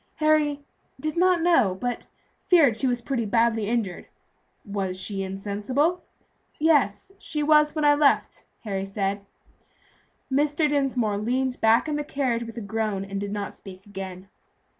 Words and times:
Harry 0.15 0.63
"did 0.99 1.15
not 1.15 1.43
know, 1.43 1.75
but 1.79 2.07
feared 2.47 2.75
she 2.75 2.87
was 2.87 3.01
pretty 3.03 3.23
badly 3.23 3.67
injured." 3.67 4.07
"Was 4.65 4.99
she 4.99 5.21
insensible?" 5.21 6.01
"Yes, 6.57 7.11
she 7.19 7.43
was 7.43 7.75
when 7.75 7.85
I 7.85 7.93
left," 7.93 8.43
Harry 8.63 8.83
said. 8.85 9.23
Mr. 10.31 10.67
Dinsmore 10.67 11.19
leaned 11.19 11.61
back 11.61 11.87
in 11.87 11.97
the 11.97 12.03
carriage 12.03 12.43
with 12.45 12.57
a 12.57 12.61
groan 12.61 13.05
and 13.05 13.21
did 13.21 13.31
not 13.31 13.53
speak 13.53 13.85
again. 13.85 14.27